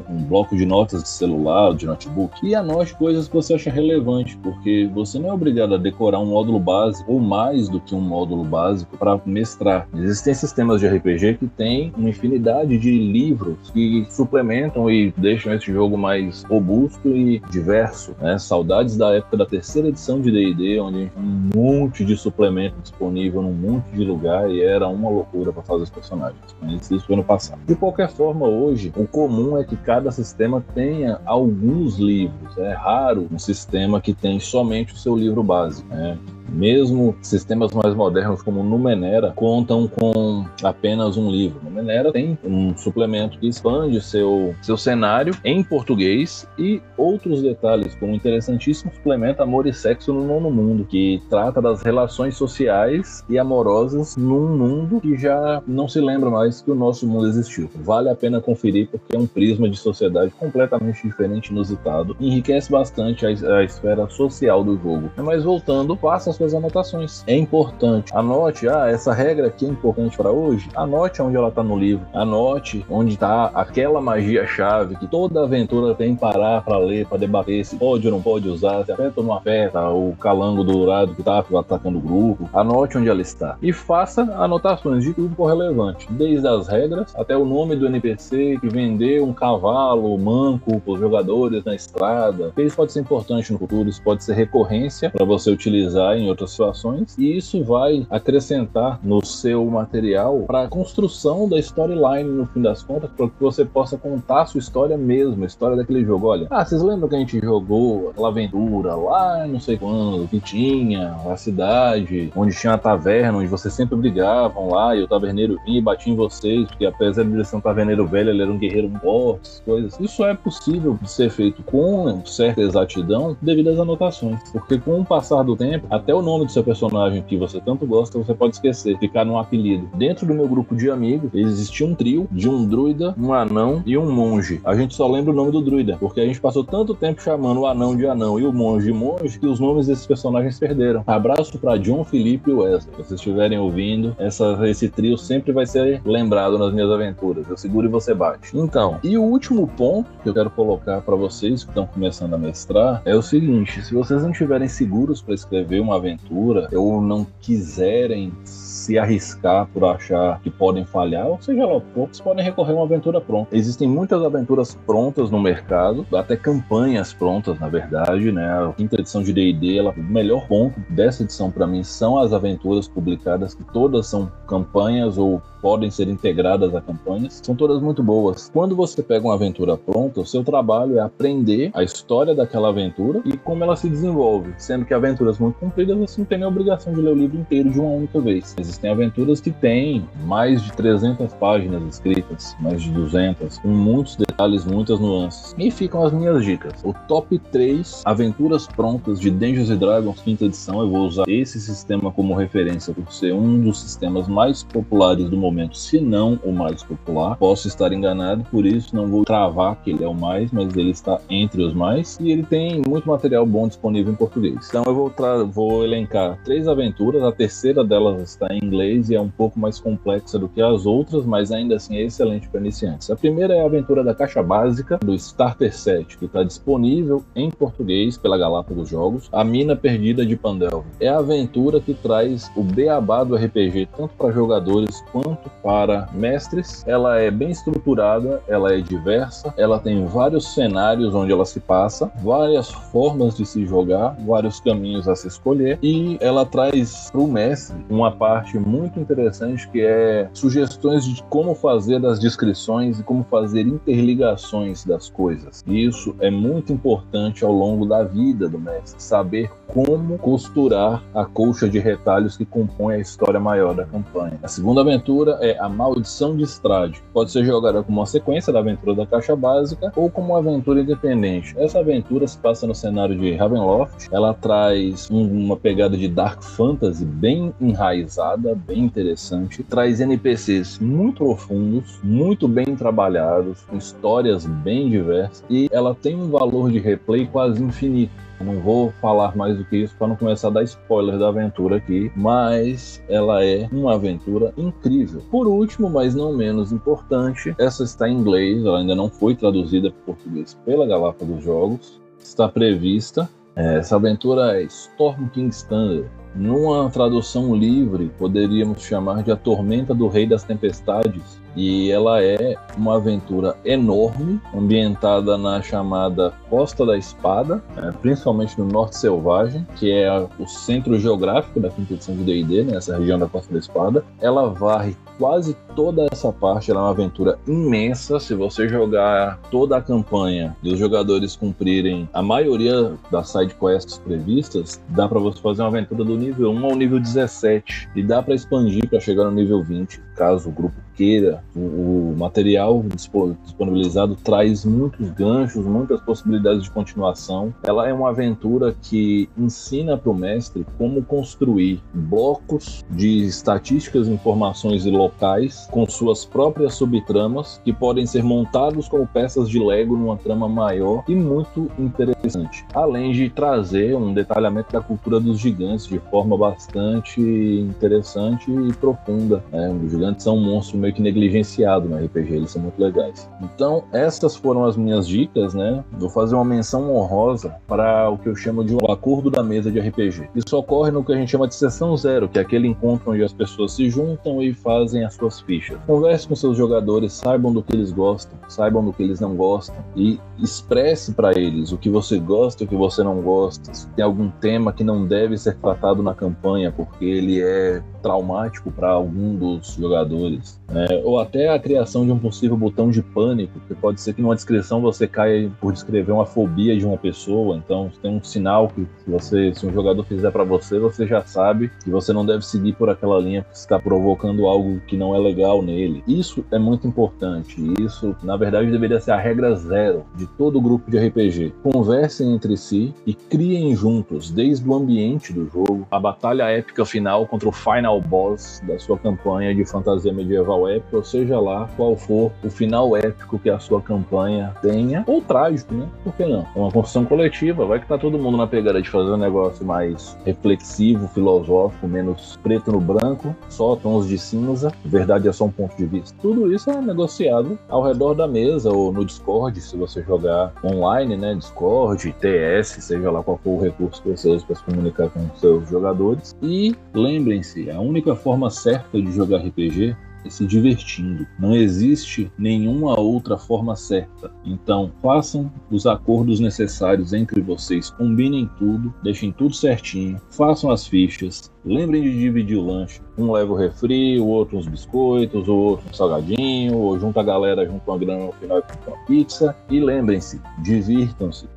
num 0.08 0.22
bloco 0.22 0.56
de 0.56 0.64
notas 0.64 1.02
de 1.02 1.08
celular, 1.08 1.74
de 1.74 1.86
notebook. 1.86 2.38
E 2.46 2.54
anote 2.54 2.94
coisas 2.94 3.26
que 3.26 3.34
você 3.34 3.54
acha 3.54 3.68
relevante, 3.68 4.36
porque 4.36 4.88
você 4.94 5.18
não 5.18 5.30
é 5.30 5.32
obrigado 5.32 5.74
a 5.74 5.78
decorar 5.78 6.20
um 6.20 6.26
módulo 6.26 6.60
básico 6.60 7.12
ou 7.12 7.18
mais 7.18 7.68
do 7.68 7.80
que 7.80 7.96
um 7.96 8.00
módulo 8.00 8.44
básico 8.44 8.96
para 8.96 9.20
mestrar. 9.26 9.88
Existem 9.92 10.32
sistemas 10.34 10.80
de 10.80 10.86
RPG 10.86 11.38
que 11.38 11.48
têm 11.48 11.92
uma 11.96 12.08
infinidade 12.08 12.78
de 12.78 12.92
livros 12.92 13.70
que 13.72 14.06
suplementam 14.08 14.88
e 14.88 15.12
deixam 15.16 15.52
esse 15.52 15.72
jogo 15.72 15.98
mais 15.98 16.44
robusto 16.44 17.08
e 17.08 17.40
diverso. 17.50 18.14
Né? 18.20 18.38
Saudades 18.38 18.96
da 18.96 19.16
época 19.16 19.36
da 19.36 19.46
terceira 19.46 19.88
edição 19.88 20.20
de 20.20 20.30
D&D, 20.30 20.78
onde 20.78 21.10
um 21.16 21.50
monte 21.56 22.04
de 22.04 22.16
suplemento 22.16 22.76
disponível 22.80 23.42
num 23.42 23.52
monte 23.52 23.90
de 23.90 24.04
lugar 24.04 24.48
e 24.48 24.59
era 24.62 24.88
uma 24.88 25.08
loucura 25.08 25.52
para 25.52 25.62
fazer 25.62 25.84
os 25.84 25.90
personagens. 25.90 26.40
Mas 26.60 26.90
isso 26.90 27.06
foi 27.06 27.16
no 27.16 27.24
passado. 27.24 27.60
De 27.66 27.74
qualquer 27.74 28.08
forma, 28.10 28.46
hoje, 28.46 28.92
o 28.96 29.06
comum 29.06 29.58
é 29.58 29.64
que 29.64 29.76
cada 29.76 30.10
sistema 30.10 30.62
tenha 30.74 31.20
alguns 31.24 31.98
livros. 31.98 32.56
É 32.58 32.72
raro 32.72 33.28
um 33.30 33.38
sistema 33.38 34.00
que 34.00 34.12
tem 34.12 34.40
somente 34.40 34.94
o 34.94 34.96
seu 34.96 35.16
livro 35.16 35.42
básico. 35.42 35.88
Né? 35.88 36.18
Mesmo 36.48 37.14
sistemas 37.22 37.72
mais 37.72 37.94
modernos 37.94 38.42
como 38.42 38.62
Numenera 38.62 39.32
contam 39.36 39.86
com 39.86 40.44
apenas 40.62 41.16
um 41.16 41.30
livro. 41.30 41.60
Numenera 41.62 42.12
tem 42.12 42.36
um 42.44 42.76
suplemento 42.76 43.38
que 43.38 43.48
expande 43.48 44.00
seu, 44.00 44.54
seu 44.60 44.76
cenário 44.76 45.34
em 45.44 45.62
português 45.62 46.48
e 46.58 46.82
outros 46.96 47.42
detalhes, 47.42 47.94
como 47.94 48.12
o 48.12 48.16
interessantíssimo 48.16 48.92
suplemento 48.92 49.42
Amor 49.42 49.66
e 49.66 49.72
Sexo 49.72 50.12
no 50.12 50.24
Nono 50.26 50.50
Mundo, 50.50 50.84
que 50.84 51.22
trata 51.30 51.62
das 51.62 51.82
relações 51.82 52.36
sociais 52.36 53.24
e 53.28 53.38
amorosas 53.38 54.16
num 54.16 54.49
mundo 54.50 55.00
que 55.00 55.16
já 55.16 55.62
não 55.66 55.88
se 55.88 56.00
lembra 56.00 56.30
mais 56.30 56.60
que 56.60 56.70
o 56.70 56.74
nosso 56.74 57.06
mundo 57.06 57.28
existiu. 57.28 57.68
Vale 57.76 58.08
a 58.08 58.14
pena 58.14 58.40
conferir 58.40 58.88
porque 58.90 59.16
é 59.16 59.18
um 59.18 59.26
prisma 59.26 59.68
de 59.68 59.76
sociedade 59.76 60.32
completamente 60.38 61.06
diferente, 61.06 61.50
inusitado, 61.50 62.16
enriquece 62.20 62.70
bastante 62.70 63.26
a, 63.26 63.28
a 63.28 63.64
esfera 63.64 64.08
social 64.08 64.62
do 64.64 64.76
jogo. 64.76 65.10
Mas 65.16 65.44
voltando, 65.44 65.96
faça 65.96 66.32
suas 66.32 66.54
anotações. 66.54 67.24
É 67.26 67.36
importante. 67.36 68.10
Anote, 68.14 68.68
ah, 68.68 68.88
essa 68.88 69.12
regra 69.12 69.48
aqui 69.48 69.66
é 69.66 69.68
importante 69.68 70.16
para 70.16 70.30
hoje. 70.30 70.68
Anote 70.74 71.22
onde 71.22 71.36
ela 71.36 71.48
está 71.48 71.62
no 71.62 71.78
livro. 71.78 72.06
Anote 72.12 72.84
onde 72.88 73.14
está 73.14 73.46
aquela 73.54 74.00
magia-chave 74.00 74.96
que 74.96 75.06
toda 75.06 75.44
aventura 75.44 75.94
tem 75.94 76.14
que 76.14 76.20
parar 76.20 76.62
para 76.62 76.78
ler, 76.78 77.06
para 77.06 77.18
debater 77.18 77.64
se 77.64 77.76
pode 77.76 78.06
ou 78.06 78.12
não 78.12 78.22
pode 78.22 78.48
usar, 78.48 78.84
se 78.84 78.92
afeta 78.92 79.20
ou 79.20 79.24
não 79.24 79.34
afeta 79.34 79.88
o 79.88 80.14
calango 80.18 80.64
dourado 80.64 81.14
que 81.14 81.20
está 81.20 81.38
atacando 81.38 81.98
o 81.98 82.00
grupo. 82.00 82.48
Anote 82.52 82.98
onde 82.98 83.08
ela 83.08 83.20
está. 83.20 83.56
E 83.62 83.72
faça 83.72 84.22
anotações 84.40 85.04
de 85.04 85.12
tudo 85.12 85.34
for 85.34 85.46
relevante, 85.46 86.06
desde 86.10 86.46
as 86.48 86.66
regras 86.66 87.14
até 87.14 87.36
o 87.36 87.44
nome 87.44 87.76
do 87.76 87.86
NPC 87.86 88.58
que 88.60 88.68
vendeu 88.68 89.24
um 89.24 89.32
cavalo 89.32 90.16
manco 90.18 90.80
para 90.80 90.92
os 90.92 91.00
jogadores 91.00 91.64
na 91.64 91.74
estrada. 91.74 92.52
Isso 92.56 92.76
pode 92.76 92.92
ser 92.92 93.00
importante 93.00 93.52
no 93.52 93.58
futuro, 93.58 93.88
isso 93.88 94.02
pode 94.02 94.24
ser 94.24 94.34
recorrência 94.34 95.10
para 95.10 95.24
você 95.24 95.50
utilizar 95.50 96.16
em 96.16 96.28
outras 96.28 96.50
situações, 96.50 97.16
e 97.18 97.36
isso 97.36 97.62
vai 97.62 98.06
acrescentar 98.10 98.98
no 99.02 99.24
seu 99.24 99.64
material 99.66 100.44
para 100.46 100.62
a 100.62 100.68
construção 100.68 101.48
da 101.48 101.58
storyline 101.58 102.28
no 102.30 102.46
fim 102.46 102.62
das 102.62 102.82
contas, 102.82 103.10
para 103.10 103.28
que 103.28 103.40
você 103.40 103.64
possa 103.64 103.98
contar 103.98 104.42
a 104.42 104.46
sua 104.46 104.58
história 104.58 104.96
mesmo, 104.96 105.42
a 105.44 105.46
história 105.46 105.76
daquele 105.76 106.04
jogo. 106.04 106.28
Olha, 106.28 106.46
ah, 106.50 106.64
vocês 106.64 106.82
lembram 106.82 107.08
que 107.08 107.16
a 107.16 107.18
gente 107.18 107.38
jogou 107.40 108.10
aquela 108.10 108.28
aventura 108.28 108.94
lá, 108.94 109.46
não 109.46 109.60
sei 109.60 109.76
quando, 109.76 110.28
que 110.28 110.40
tinha 110.40 111.16
a 111.28 111.36
cidade, 111.36 112.32
onde 112.34 112.56
tinha 112.56 112.74
a 112.74 112.78
taverna, 112.78 113.38
onde 113.38 113.48
vocês 113.48 113.74
sempre 113.74 113.96
brigavam 114.30 114.68
lá, 114.70 114.96
e 114.96 115.02
o 115.02 115.08
taverneiro 115.08 115.58
vinha 115.64 115.78
e 115.78 115.82
batia 115.82 116.12
em 116.12 116.16
vocês, 116.16 116.66
porque 116.68 116.86
apesar 116.86 117.24
de 117.24 117.32
ele 117.32 117.44
ser 117.44 117.56
um 117.56 117.60
taverneiro 117.60 118.06
velho, 118.06 118.30
ele 118.30 118.42
era 118.42 118.50
um 118.50 118.58
guerreiro 118.58 118.90
forte, 119.00 119.62
coisas. 119.64 119.98
Isso 119.98 120.24
é 120.24 120.34
possível 120.34 120.98
de 121.00 121.10
ser 121.10 121.30
feito 121.30 121.62
com 121.62 122.24
certa 122.24 122.60
exatidão 122.60 123.36
devido 123.42 123.70
às 123.70 123.78
anotações, 123.78 124.40
porque 124.52 124.78
com 124.78 125.00
o 125.00 125.04
passar 125.04 125.42
do 125.42 125.56
tempo, 125.56 125.86
até 125.90 126.14
o 126.14 126.22
nome 126.22 126.46
do 126.46 126.52
seu 126.52 126.62
personagem 126.62 127.22
que 127.22 127.36
você 127.36 127.60
tanto 127.60 127.86
gosta, 127.86 128.18
você 128.18 128.34
pode 128.34 128.54
esquecer, 128.54 128.98
ficar 128.98 129.24
num 129.24 129.38
apelido. 129.38 129.88
Dentro 129.96 130.26
do 130.26 130.34
meu 130.34 130.48
grupo 130.48 130.74
de 130.76 130.90
amigos, 130.90 131.30
existia 131.34 131.86
um 131.86 131.94
trio 131.94 132.28
de 132.30 132.48
um 132.48 132.64
druida, 132.64 133.14
um 133.18 133.32
anão 133.32 133.82
e 133.84 133.98
um 133.98 134.10
monge. 134.10 134.60
A 134.64 134.74
gente 134.74 134.94
só 134.94 135.08
lembra 135.08 135.32
o 135.32 135.34
nome 135.36 135.50
do 135.50 135.60
druida, 135.60 135.96
porque 135.98 136.20
a 136.20 136.24
gente 136.24 136.40
passou 136.40 136.64
tanto 136.64 136.94
tempo 136.94 137.22
chamando 137.22 137.60
o 137.60 137.66
anão 137.66 137.96
de 137.96 138.06
anão 138.06 138.38
e 138.38 138.46
o 138.46 138.52
monge 138.52 138.86
de 138.86 138.92
monge 138.92 139.38
que 139.38 139.46
os 139.46 139.58
nomes 139.58 139.86
desses 139.86 140.06
personagens 140.06 140.58
perderam. 140.58 141.02
Abraço 141.06 141.58
para 141.58 141.76
John, 141.76 142.04
Felipe 142.04 142.50
e 142.50 142.54
Wesley. 142.54 142.80
Se 142.80 143.02
vocês 143.02 143.20
estiverem 143.20 143.58
ouvindo, 143.58 144.14
essa, 144.20 144.56
esse 144.68 144.88
trio 144.88 145.16
sempre 145.16 145.52
vai 145.52 145.66
ser 145.66 146.00
lembrado 146.04 146.58
nas 146.58 146.72
minhas 146.72 146.90
aventuras. 146.90 147.48
Eu 147.48 147.56
seguro 147.56 147.86
e 147.86 147.90
você 147.90 148.14
bate. 148.14 148.56
Então, 148.56 148.98
e 149.02 149.16
o 149.16 149.22
último 149.22 149.66
ponto 149.66 150.10
que 150.22 150.28
eu 150.28 150.34
quero 150.34 150.50
colocar 150.50 151.00
para 151.00 151.16
vocês 151.16 151.64
que 151.64 151.70
estão 151.70 151.86
começando 151.86 152.34
a 152.34 152.38
mestrar 152.38 153.02
é 153.04 153.14
o 153.14 153.22
seguinte: 153.22 153.82
se 153.82 153.94
vocês 153.94 154.22
não 154.22 154.30
estiverem 154.30 154.68
seguros 154.68 155.22
para 155.22 155.34
escrever 155.34 155.80
uma 155.80 155.96
aventura, 155.96 156.68
ou 156.72 157.00
não 157.00 157.26
quiserem 157.40 158.32
se 158.44 158.98
arriscar 158.98 159.66
por 159.72 159.84
achar 159.84 160.40
que 160.40 160.50
podem 160.50 160.84
falhar, 160.84 161.26
ou 161.26 161.40
seja 161.40 161.66
lá, 161.66 161.80
poucos 161.94 162.20
podem 162.20 162.44
recorrer 162.44 162.72
a 162.72 162.76
uma 162.76 162.84
aventura 162.84 163.20
pronta. 163.20 163.56
Existem 163.56 163.88
muitas 163.88 164.22
aventuras 164.22 164.74
prontas 164.86 165.30
no 165.30 165.40
mercado, 165.40 166.06
até 166.12 166.36
campanhas 166.36 167.12
prontas, 167.12 167.58
na 167.58 167.68
verdade, 167.68 168.32
né? 168.32 168.48
A 168.48 168.72
quinta 168.72 169.00
edição 169.00 169.22
de 169.22 169.32
D&D, 169.32 169.80
o 169.80 169.94
melhor 170.02 170.46
ponto 170.46 170.80
dessa 170.88 171.22
edição 171.22 171.50
para 171.50 171.66
mim 171.66 171.82
são 171.82 172.18
as 172.18 172.32
aventuras 172.32 172.88
publicadas, 172.88 173.54
que 173.54 173.64
todas 173.72 174.06
são 174.10 174.30
campanhas 174.46 175.16
ou 175.16 175.40
podem 175.60 175.90
ser 175.90 176.08
integradas 176.08 176.74
a 176.74 176.80
campanhas, 176.80 177.40
são 177.42 177.54
todas 177.54 177.80
muito 177.82 178.02
boas. 178.02 178.50
Quando 178.52 178.74
você 178.74 179.02
pega 179.02 179.26
uma 179.26 179.34
aventura 179.34 179.76
pronta, 179.76 180.20
o 180.20 180.26
seu 180.26 180.42
trabalho 180.42 180.98
é 180.98 181.00
aprender 181.00 181.70
a 181.74 181.82
história 181.82 182.34
daquela 182.34 182.68
aventura 182.68 183.22
e 183.24 183.36
como 183.36 183.62
ela 183.62 183.76
se 183.76 183.88
desenvolve, 183.88 184.52
sendo 184.58 184.84
que 184.84 184.94
aventuras 184.94 185.38
muito 185.38 185.58
compridas 185.58 185.96
você 185.96 186.20
não 186.20 186.26
tem 186.26 186.42
a 186.42 186.48
obrigação 186.48 186.92
de 186.92 187.00
ler 187.00 187.12
o 187.12 187.14
livro 187.14 187.38
inteiro 187.38 187.70
de 187.70 187.78
uma 187.78 187.90
única 187.90 188.20
vez. 188.20 188.54
Existem 188.58 188.90
aventuras 188.90 189.40
que 189.40 189.50
têm 189.50 190.06
mais 190.24 190.62
de 190.62 190.72
300 190.72 191.32
páginas 191.34 191.82
escritas, 191.82 192.56
mais 192.60 192.82
de 192.82 192.90
200, 192.90 193.58
com 193.58 193.68
muitos 193.68 194.16
detalhes, 194.16 194.64
muitas 194.64 194.98
nuances. 194.98 195.54
E 195.58 195.70
ficam 195.70 196.02
as 196.04 196.12
minhas 196.12 196.44
dicas. 196.44 196.72
O 196.84 196.94
top 197.06 197.38
3 197.50 198.02
aventuras 198.04 198.66
prontas 198.66 199.20
de 199.20 199.30
Dungeons 199.30 199.68
Dragons 199.78 200.20
quinta 200.20 200.44
edição, 200.44 200.80
eu 200.80 200.88
vou 200.88 201.06
usar 201.06 201.24
esse 201.28 201.60
sistema 201.60 202.10
como 202.10 202.34
referência 202.34 202.92
por 202.92 203.12
ser 203.12 203.32
um 203.32 203.60
dos 203.60 203.80
sistemas 203.80 204.28
mais 204.28 204.62
populares 204.62 205.28
do 205.28 205.36
momento 205.36 205.49
momento, 205.50 205.76
se 205.76 206.00
não 206.00 206.38
o 206.44 206.52
mais 206.52 206.82
popular. 206.82 207.36
Posso 207.36 207.68
estar 207.68 207.92
enganado, 207.92 208.44
por 208.50 208.64
isso 208.66 208.94
não 208.94 209.06
vou 209.06 209.24
travar 209.24 209.76
que 209.76 209.90
ele 209.90 210.04
é 210.04 210.08
o 210.08 210.14
mais, 210.14 210.50
mas 210.52 210.74
ele 210.76 210.90
está 210.90 211.20
entre 211.28 211.62
os 211.62 211.74
mais 211.74 212.18
e 212.20 212.30
ele 212.30 212.42
tem 212.42 212.82
muito 212.86 213.08
material 213.08 213.44
bom 213.46 213.66
disponível 213.68 214.12
em 214.12 214.16
português. 214.16 214.68
Então 214.68 214.84
eu 214.86 214.94
vou, 214.94 215.12
vou 215.48 215.84
elencar 215.84 216.38
três 216.44 216.68
aventuras, 216.68 217.22
a 217.22 217.32
terceira 217.32 217.84
delas 217.84 218.22
está 218.22 218.52
em 218.52 218.64
inglês 218.64 219.10
e 219.10 219.14
é 219.14 219.20
um 219.20 219.28
pouco 219.28 219.58
mais 219.58 219.80
complexa 219.80 220.38
do 220.38 220.48
que 220.48 220.60
as 220.60 220.86
outras, 220.86 221.24
mas 221.24 221.50
ainda 221.50 221.76
assim 221.76 221.96
é 221.96 222.02
excelente 222.02 222.48
para 222.48 222.60
iniciantes. 222.60 223.10
A 223.10 223.16
primeira 223.16 223.54
é 223.54 223.60
a 223.60 223.66
aventura 223.66 224.04
da 224.04 224.14
caixa 224.14 224.42
básica 224.42 224.98
do 224.98 225.14
Starter 225.14 225.74
Set, 225.76 226.18
que 226.18 226.24
está 226.24 226.42
disponível 226.42 227.24
em 227.34 227.50
português 227.50 228.16
pela 228.16 228.38
Galápagos 228.38 228.88
Jogos. 228.88 229.28
A 229.32 229.44
Mina 229.44 229.74
Perdida 229.74 230.24
de 230.24 230.36
Pandelva. 230.36 230.84
É 231.00 231.08
a 231.08 231.18
aventura 231.18 231.80
que 231.80 231.94
traz 231.94 232.50
o 232.56 232.62
beabá 232.62 233.24
do 233.24 233.36
RPG 233.36 233.88
tanto 233.96 234.14
para 234.14 234.32
jogadores 234.32 235.02
quanto 235.12 235.39
para 235.62 236.08
mestres. 236.12 236.84
Ela 236.86 237.18
é 237.18 237.30
bem 237.30 237.50
estruturada, 237.50 238.42
ela 238.48 238.72
é 238.72 238.80
diversa, 238.80 239.52
ela 239.56 239.78
tem 239.78 240.04
vários 240.06 240.54
cenários 240.54 241.14
onde 241.14 241.32
ela 241.32 241.44
se 241.44 241.60
passa, 241.60 242.10
várias 242.22 242.70
formas 242.70 243.36
de 243.36 243.44
se 243.46 243.66
jogar, 243.66 244.16
vários 244.26 244.60
caminhos 244.60 245.08
a 245.08 245.14
se 245.14 245.28
escolher 245.28 245.78
e 245.82 246.18
ela 246.20 246.44
traz 246.44 247.10
para 247.10 247.20
o 247.20 247.28
mestre 247.28 247.76
uma 247.88 248.10
parte 248.10 248.58
muito 248.58 248.98
interessante 248.98 249.68
que 249.68 249.80
é 249.80 250.28
sugestões 250.32 251.04
de 251.04 251.22
como 251.24 251.54
fazer 251.54 252.04
as 252.04 252.18
descrições 252.18 253.00
e 253.00 253.02
como 253.02 253.24
fazer 253.24 253.66
interligações 253.66 254.84
das 254.84 255.08
coisas. 255.08 255.62
E 255.66 255.86
isso 255.86 256.14
é 256.20 256.30
muito 256.30 256.72
importante 256.72 257.44
ao 257.44 257.52
longo 257.52 257.86
da 257.86 258.02
vida 258.02 258.48
do 258.48 258.58
mestre, 258.58 259.02
saber 259.02 259.50
como 259.72 260.18
costurar 260.18 261.02
a 261.14 261.24
colcha 261.24 261.68
de 261.68 261.78
retalhos 261.78 262.36
que 262.36 262.44
compõe 262.44 262.96
a 262.96 262.98
história 262.98 263.38
maior 263.38 263.74
da 263.74 263.84
campanha. 263.84 264.38
A 264.42 264.48
segunda 264.48 264.80
aventura 264.80 265.38
é 265.40 265.58
A 265.58 265.68
Maldição 265.68 266.36
de 266.36 266.42
Estrade. 266.42 267.02
Pode 267.12 267.30
ser 267.30 267.44
jogada 267.44 267.82
como 267.82 268.00
uma 268.00 268.06
sequência 268.06 268.52
da 268.52 268.58
aventura 268.58 268.94
da 268.94 269.06
caixa 269.06 269.36
básica 269.36 269.92
ou 269.94 270.10
como 270.10 270.32
uma 270.32 270.38
aventura 270.38 270.80
independente. 270.80 271.54
Essa 271.56 271.78
aventura 271.78 272.26
se 272.26 272.36
passa 272.38 272.66
no 272.66 272.74
cenário 272.74 273.16
de 273.16 273.34
Ravenloft. 273.34 274.08
Ela 274.10 274.34
traz 274.34 275.08
um, 275.10 275.22
uma 275.22 275.56
pegada 275.56 275.96
de 275.96 276.08
dark 276.08 276.42
fantasy 276.42 277.04
bem 277.04 277.54
enraizada, 277.60 278.54
bem 278.54 278.80
interessante. 278.80 279.62
Traz 279.62 280.00
NPCs 280.00 280.78
muito 280.80 281.24
profundos, 281.24 282.00
muito 282.02 282.48
bem 282.48 282.74
trabalhados, 282.74 283.62
com 283.62 283.76
histórias 283.76 284.46
bem 284.46 284.90
diversas 284.90 285.44
e 285.48 285.68
ela 285.70 285.94
tem 285.94 286.16
um 286.16 286.28
valor 286.28 286.70
de 286.70 286.78
replay 286.78 287.26
quase 287.26 287.62
infinito 287.62 288.29
não 288.44 288.60
vou 288.60 288.90
falar 289.00 289.36
mais 289.36 289.56
do 289.56 289.64
que 289.64 289.76
isso 289.76 289.94
para 289.96 290.08
não 290.08 290.16
começar 290.16 290.48
a 290.48 290.50
dar 290.50 290.62
spoiler 290.62 291.18
da 291.18 291.28
aventura 291.28 291.76
aqui, 291.76 292.10
mas 292.16 293.02
ela 293.08 293.44
é 293.44 293.68
uma 293.72 293.94
aventura 293.94 294.52
incrível. 294.56 295.22
Por 295.30 295.46
último, 295.46 295.90
mas 295.90 296.14
não 296.14 296.32
menos 296.32 296.72
importante, 296.72 297.54
essa 297.58 297.84
está 297.84 298.08
em 298.08 298.16
inglês, 298.16 298.64
ela 298.64 298.78
ainda 298.78 298.94
não 298.94 299.08
foi 299.08 299.34
traduzida 299.34 299.90
para 299.90 300.14
português 300.14 300.54
pela 300.64 300.86
Galápagos 300.86 301.44
Jogos, 301.44 302.00
está 302.18 302.48
prevista. 302.48 303.28
É, 303.56 303.78
essa 303.78 303.96
aventura 303.96 304.60
é 304.60 304.62
Storm 304.64 305.28
King's 305.28 305.62
Thunder. 305.64 306.08
Numa 306.34 306.88
tradução 306.90 307.54
livre, 307.54 308.10
poderíamos 308.18 308.82
chamar 308.82 309.22
de 309.22 309.32
A 309.32 309.36
Tormenta 309.36 309.94
do 309.94 310.08
Rei 310.08 310.26
das 310.26 310.44
Tempestades, 310.44 311.40
e 311.56 311.90
ela 311.90 312.22
é 312.22 312.54
uma 312.76 312.96
aventura 312.96 313.56
enorme, 313.64 314.40
ambientada 314.54 315.36
na 315.36 315.60
chamada 315.60 316.32
Costa 316.48 316.86
da 316.86 316.96
Espada, 316.96 317.62
né, 317.74 317.92
principalmente 318.00 318.58
no 318.58 318.66
Norte 318.66 318.96
Selvagem, 318.96 319.66
que 319.76 319.90
é 319.90 320.26
o 320.38 320.46
centro 320.46 320.98
geográfico 320.98 321.58
da 321.58 321.68
quinta 321.70 321.94
edição 321.94 322.14
de 322.14 322.24
D&D, 322.24 322.62
né, 322.62 322.78
região 322.96 323.18
da 323.18 323.26
Costa 323.26 323.52
da 323.52 323.58
Espada. 323.58 324.04
Ela 324.20 324.48
varre 324.50 324.96
quase 325.18 325.54
toda 325.76 326.06
essa 326.10 326.32
parte, 326.32 326.70
ela 326.70 326.80
é 326.80 326.82
uma 326.84 326.90
aventura 326.90 327.38
imensa. 327.46 328.18
Se 328.18 328.34
você 328.34 328.68
jogar 328.68 329.38
toda 329.50 329.76
a 329.76 329.82
campanha 329.82 330.56
e 330.62 330.72
os 330.72 330.78
jogadores 330.78 331.36
cumprirem 331.36 332.08
a 332.12 332.22
maioria 332.22 332.94
das 333.10 333.28
side 333.28 333.54
quests 333.54 333.98
previstas, 333.98 334.80
dá 334.88 335.06
para 335.06 335.18
você 335.18 335.38
fazer 335.40 335.62
uma 335.62 335.68
aventura 335.68 336.04
do 336.04 336.16
nível 336.20 336.52
1 336.52 336.64
ao 336.64 336.76
nível 336.76 337.00
17 337.00 337.88
e 337.96 338.02
dá 338.02 338.22
para 338.22 338.34
expandir 338.34 338.86
para 338.88 339.00
chegar 339.00 339.24
no 339.24 339.32
nível 339.32 339.62
20, 339.62 340.00
caso 340.20 340.50
o 340.50 340.52
grupo 340.52 340.76
queira. 340.94 341.42
O, 341.56 341.60
o, 341.60 342.14
material 342.14 342.84
disponibilizado 342.94 344.14
traz 344.16 344.66
muitos 344.66 345.10
ganchos, 345.12 345.64
muitas 345.64 345.98
possibilidades 346.02 346.64
de 346.64 346.70
continuação. 346.70 347.54
Ela 347.62 347.88
é 347.88 347.94
uma 347.94 348.10
aventura 348.10 348.76
que 348.82 349.30
ensina 349.38 349.96
para 349.96 350.10
o 350.10 350.14
mestre 350.14 350.66
como 350.76 351.02
construir 351.02 351.80
blocos 351.94 352.84
de 352.90 353.24
estatísticas, 353.24 354.08
informações 354.08 354.84
e 354.84 354.90
locais 354.90 355.66
com 355.70 355.88
suas 355.88 356.26
próprias 356.26 356.74
subtramas 356.74 357.58
que 357.64 357.72
podem 357.72 358.04
ser 358.04 358.22
montados 358.22 358.86
como 358.86 359.06
peças 359.06 359.48
de 359.48 359.58
Lego 359.58 359.96
numa 359.96 360.18
trama 360.18 360.46
maior 360.50 361.02
e 361.08 361.14
muito 361.14 361.70
interessante. 361.78 362.66
Além 362.74 363.12
de 363.12 363.30
trazer 363.30 363.96
um 363.96 364.12
detalhamento 364.12 364.70
da 364.70 364.82
cultura 364.82 365.18
dos 365.18 365.38
gigantes 365.40 365.86
de 365.86 365.98
forma 366.10 366.36
bastante 366.36 367.22
interessante 367.22 368.50
e 368.50 368.72
profunda. 368.74 369.42
Né? 369.50 369.70
Os 369.70 369.92
são 370.18 370.36
um 370.36 370.40
monstro 370.40 370.78
meio 370.78 370.94
que 370.94 371.02
negligenciado 371.02 371.88
no 371.88 371.96
RPG, 371.96 372.34
eles 372.34 372.50
são 372.50 372.62
muito 372.62 372.80
legais. 372.80 373.28
Então, 373.42 373.84
essas 373.92 374.36
foram 374.36 374.64
as 374.64 374.76
minhas 374.76 375.06
dicas, 375.06 375.54
né? 375.54 375.84
Vou 375.92 376.10
fazer 376.10 376.34
uma 376.34 376.44
menção 376.44 376.94
honrosa 376.94 377.54
para 377.66 378.08
o 378.10 378.18
que 378.18 378.28
eu 378.28 378.36
chamo 378.36 378.64
de 378.64 378.74
um 378.74 378.90
acordo 378.90 379.30
da 379.30 379.42
mesa 379.42 379.70
de 379.70 379.78
RPG. 379.78 380.28
Isso 380.34 380.56
ocorre 380.56 380.90
no 380.90 381.04
que 381.04 381.12
a 381.12 381.16
gente 381.16 381.30
chama 381.30 381.46
de 381.46 381.54
sessão 381.54 381.96
zero, 381.96 382.28
que 382.28 382.38
é 382.38 382.42
aquele 382.42 382.68
encontro 382.68 383.12
onde 383.12 383.22
as 383.22 383.32
pessoas 383.32 383.72
se 383.72 383.88
juntam 383.90 384.42
e 384.42 384.52
fazem 384.52 385.04
as 385.04 385.14
suas 385.14 385.40
fichas. 385.40 385.78
Converse 385.86 386.26
com 386.26 386.34
seus 386.34 386.56
jogadores, 386.56 387.12
saibam 387.12 387.52
do 387.52 387.62
que 387.62 387.74
eles 387.74 387.92
gostam, 387.92 388.38
saibam 388.48 388.84
do 388.84 388.92
que 388.92 389.02
eles 389.02 389.20
não 389.20 389.34
gostam 389.34 389.76
e 389.96 390.18
expresse 390.38 391.12
para 391.12 391.38
eles 391.38 391.72
o 391.72 391.78
que 391.78 391.90
você 391.90 392.18
gosta 392.18 392.62
e 392.62 392.66
o 392.66 392.68
que 392.68 392.76
você 392.76 393.02
não 393.02 393.20
gosta. 393.20 393.72
Se 393.72 393.86
tem 393.88 394.04
algum 394.04 394.30
tema 394.30 394.72
que 394.72 394.84
não 394.84 395.06
deve 395.06 395.36
ser 395.36 395.56
tratado 395.56 396.02
na 396.02 396.14
campanha 396.14 396.72
porque 396.72 397.04
ele 397.04 397.40
é 397.40 397.82
traumático 398.00 398.70
para 398.70 398.90
algum 398.90 399.34
dos 399.34 399.74
jogadores. 399.74 400.60
É, 400.72 401.02
ou 401.04 401.18
até 401.18 401.48
a 401.48 401.58
criação 401.58 402.04
de 402.04 402.12
um 402.12 402.18
possível 402.18 402.56
botão 402.56 402.90
de 402.90 403.02
pânico, 403.02 403.58
que 403.66 403.74
pode 403.74 404.00
ser 404.00 404.14
que 404.14 404.22
numa 404.22 404.34
descrição 404.34 404.80
você 404.80 405.06
caia 405.06 405.50
por 405.60 405.72
descrever 405.72 406.12
uma 406.12 406.26
fobia 406.26 406.76
de 406.76 406.86
uma 406.86 406.96
pessoa, 406.96 407.56
então 407.56 407.90
tem 408.00 408.10
um 408.10 408.22
sinal 408.22 408.68
que 408.68 408.86
se 409.04 409.10
você, 409.10 409.54
se 409.54 409.66
um 409.66 409.72
jogador 409.72 410.04
fizer 410.04 410.30
para 410.30 410.44
você, 410.44 410.78
você 410.78 411.06
já 411.06 411.22
sabe 411.22 411.70
que 411.82 411.90
você 411.90 412.12
não 412.12 412.24
deve 412.24 412.44
seguir 412.44 412.74
por 412.74 412.88
aquela 412.88 413.18
linha 413.18 413.42
porque 413.42 413.56
está 413.56 413.78
provocando 413.78 414.46
algo 414.46 414.80
que 414.86 414.96
não 414.96 415.14
é 415.14 415.18
legal 415.18 415.62
nele. 415.62 416.04
Isso 416.06 416.44
é 416.50 416.58
muito 416.58 416.86
importante. 416.86 417.60
Isso, 417.80 418.14
na 418.22 418.36
verdade, 418.36 418.70
deveria 418.70 419.00
ser 419.00 419.12
a 419.12 419.16
regra 419.16 419.54
zero 419.56 420.04
de 420.14 420.26
todo 420.26 420.60
grupo 420.60 420.90
de 420.90 420.98
RPG. 420.98 421.52
Conversem 421.62 422.32
entre 422.32 422.56
si 422.56 422.94
e 423.06 423.14
criem 423.14 423.74
juntos, 423.74 424.30
desde 424.30 424.68
o 424.68 424.74
ambiente 424.74 425.32
do 425.32 425.48
jogo, 425.48 425.86
a 425.90 425.98
batalha 425.98 426.44
épica 426.44 426.84
final 426.84 427.26
contra 427.26 427.48
o 427.48 427.52
Final 427.52 427.89
final 427.90 428.00
boss 428.00 428.62
da 428.66 428.78
sua 428.78 428.98
campanha 428.98 429.54
de 429.54 429.64
fantasia 429.64 430.12
medieval 430.12 430.68
épica, 430.68 430.98
ou 430.98 431.04
seja 431.04 431.40
lá 431.40 431.68
qual 431.76 431.96
for 431.96 432.30
o 432.44 432.50
final 432.50 432.96
épico 432.96 433.38
que 433.38 433.50
a 433.50 433.58
sua 433.58 433.80
campanha 433.80 434.54
tenha, 434.62 435.02
ou 435.06 435.20
trágico, 435.20 435.74
né? 435.74 435.88
Por 436.04 436.14
que 436.14 436.24
não? 436.24 436.46
É 436.54 436.58
uma 436.58 436.70
construção 436.70 437.04
coletiva, 437.04 437.64
vai 437.64 437.80
que 437.80 437.86
tá 437.86 437.98
todo 437.98 438.18
mundo 438.18 438.36
na 438.36 438.46
pegada 438.46 438.80
de 438.80 438.88
fazer 438.88 439.10
um 439.10 439.16
negócio 439.16 439.64
mais 439.64 440.16
reflexivo, 440.24 441.08
filosófico, 441.08 441.88
menos 441.88 442.38
preto 442.42 442.70
no 442.70 442.80
branco, 442.80 443.34
só 443.48 443.74
tons 443.74 444.06
de 444.06 444.18
cinza, 444.18 444.72
verdade 444.84 445.28
é 445.28 445.32
só 445.32 445.46
um 445.46 445.50
ponto 445.50 445.76
de 445.76 445.86
vista. 445.86 446.16
Tudo 446.20 446.52
isso 446.52 446.70
é 446.70 446.80
negociado 446.80 447.58
ao 447.68 447.82
redor 447.82 448.14
da 448.14 448.28
mesa 448.28 448.70
ou 448.70 448.92
no 448.92 449.04
Discord, 449.04 449.60
se 449.60 449.76
você 449.76 450.02
jogar 450.02 450.52
online, 450.62 451.16
né? 451.16 451.34
Discord, 451.34 452.14
TS, 452.20 452.84
seja 452.84 453.10
lá 453.10 453.22
qual 453.22 453.38
for 453.42 453.58
o 453.58 453.62
recurso 453.62 454.02
que 454.02 454.10
você 454.10 454.30
usa 454.30 454.44
para 454.46 454.56
se 454.56 454.64
comunicar 454.64 455.08
com 455.08 455.28
seus 455.36 455.68
jogadores. 455.68 456.36
E 456.42 456.74
lembrem-se, 456.94 457.70
a 457.80 457.82
única 457.82 458.14
forma 458.14 458.50
certa 458.50 459.00
de 459.00 459.10
jogar 459.10 459.38
RPG 459.38 459.96
é 460.22 460.28
se 460.28 460.46
divertindo. 460.46 461.26
Não 461.38 461.54
existe 461.54 462.30
nenhuma 462.36 463.00
outra 463.00 463.38
forma 463.38 463.74
certa. 463.74 464.30
Então, 464.44 464.92
façam 465.00 465.50
os 465.70 465.86
acordos 465.86 466.40
necessários 466.40 467.14
entre 467.14 467.40
vocês, 467.40 467.88
combinem 467.88 468.50
tudo, 468.58 468.92
deixem 469.02 469.32
tudo 469.32 469.54
certinho, 469.54 470.20
façam 470.28 470.70
as 470.70 470.86
fichas, 470.86 471.50
lembrem 471.64 472.02
de 472.02 472.18
dividir 472.18 472.58
o 472.58 472.66
lanche. 472.66 473.00
Um 473.16 473.32
leva 473.32 473.50
o 473.50 473.56
refri, 473.56 474.20
o 474.20 474.26
outro 474.26 474.58
uns 474.58 474.68
biscoitos, 474.68 475.48
o 475.48 475.56
outro 475.56 475.88
um 475.88 475.94
salgadinho, 475.94 476.76
ou 476.76 477.00
junta 477.00 477.20
a 477.20 477.24
galera 477.24 477.64
junto 477.64 477.90
uma 477.90 477.96
grana 477.96 478.26
no 478.26 478.32
final 478.32 478.60
compra 478.60 478.90
uma 478.90 479.06
pizza. 479.06 479.56
E 479.70 479.80
lembrem-se, 479.80 480.38
divirtam-se. 480.58 481.48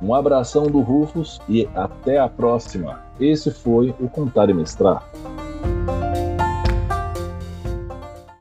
Um 0.00 0.14
abração 0.14 0.68
do 0.68 0.80
Rufus 0.80 1.38
e 1.46 1.68
até 1.74 2.18
a 2.18 2.30
próxima. 2.30 3.04
Esse 3.20 3.50
foi 3.50 3.94
o 4.00 4.08
Contar 4.08 4.48
e 4.48 4.54
Mestrar. 4.54 5.06